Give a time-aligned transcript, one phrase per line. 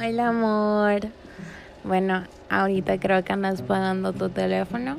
[0.00, 1.08] Hola amor.
[1.82, 4.96] Bueno, ahorita creo que andas pagando tu teléfono,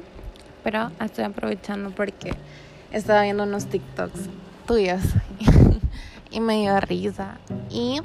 [0.62, 2.33] pero estoy aprovechando porque
[2.91, 4.29] estaba viendo unos TikToks
[4.67, 5.01] tuyos
[6.31, 7.38] y me dio risa.
[7.70, 8.01] Y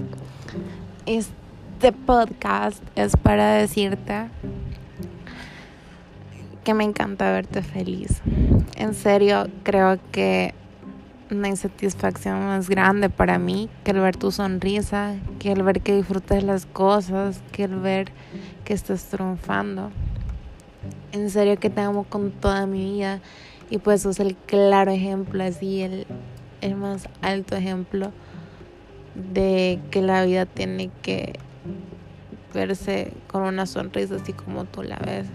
[1.04, 4.28] este podcast es para decirte
[6.62, 8.22] que me encanta verte feliz.
[8.76, 10.54] En serio, creo que
[11.34, 15.80] no hay satisfacción más grande para mí que el ver tu sonrisa, que el ver
[15.80, 18.12] que disfrutas las cosas, que el ver
[18.64, 19.90] que estás triunfando.
[21.12, 23.20] En serio que te amo con toda mi vida
[23.70, 26.06] y pues sos el claro ejemplo, así el,
[26.60, 28.12] el más alto ejemplo
[29.14, 31.34] de que la vida tiene que
[32.52, 35.26] verse con una sonrisa así como tú la ves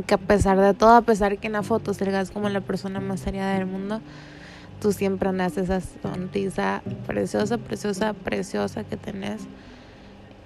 [0.00, 3.00] que a pesar de todo, a pesar que en la foto salgas como la persona
[3.00, 4.00] más seria del mundo,
[4.80, 9.42] tú siempre andas esa sonrisa preciosa, preciosa, preciosa que tenés.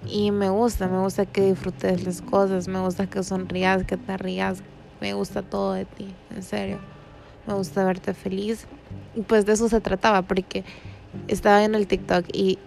[0.04, 4.16] Y me gusta, me gusta que disfrutes las cosas, me gusta que sonrías, que te
[4.16, 4.62] rías,
[5.00, 6.78] me gusta todo de ti, en serio.
[7.46, 8.66] Me gusta verte feliz.
[9.14, 10.64] Y pues de eso se trataba, porque
[11.28, 12.58] estaba en el TikTok y,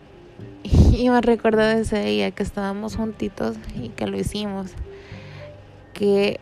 [0.64, 4.72] y me recuerdo ese día que estábamos juntitos y que lo hicimos.
[5.94, 6.40] Que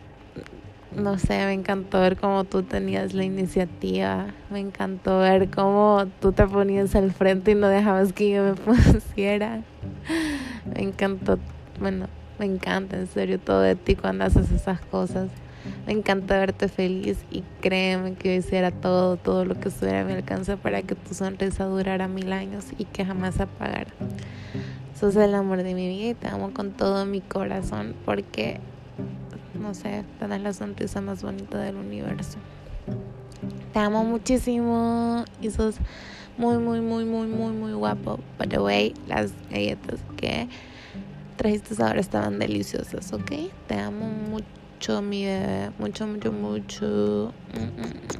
[0.98, 6.32] no sé, me encantó ver cómo tú tenías la iniciativa, me encantó ver cómo tú
[6.32, 9.62] te ponías al frente y no dejabas que yo me pusiera.
[10.74, 11.38] Me encantó,
[11.80, 12.06] bueno,
[12.38, 15.28] me encanta en serio todo de ti cuando haces esas cosas.
[15.86, 20.04] Me encanta verte feliz y créeme que yo hiciera todo, todo lo que estuviera a
[20.04, 23.90] mi alcance para que tu sonrisa durara mil años y que jamás apagara.
[24.98, 28.60] Sos el amor de mi vida y te amo con todo mi corazón porque
[29.60, 32.38] no sé, tener la sonrisa más bonita del universo.
[33.72, 35.76] Te amo muchísimo y sos
[36.36, 38.18] muy, muy, muy, muy, muy, muy guapo.
[38.38, 40.48] By the way, las galletas que
[41.36, 43.32] trajiste ahora estaban deliciosas, ¿ok?
[43.66, 45.70] Te amo mucho, mi bebé.
[45.78, 47.32] Mucho, mucho, mucho.
[47.54, 48.17] Mm, mm, mm.